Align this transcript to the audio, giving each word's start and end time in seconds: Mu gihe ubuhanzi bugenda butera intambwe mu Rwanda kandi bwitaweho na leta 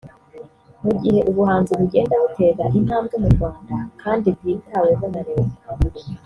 Mu 0.83 0.91
gihe 1.01 1.19
ubuhanzi 1.29 1.71
bugenda 1.79 2.13
butera 2.23 2.65
intambwe 2.79 3.15
mu 3.23 3.29
Rwanda 3.35 3.75
kandi 4.01 4.27
bwitaweho 4.37 5.03
na 5.13 5.21
leta 5.29 5.63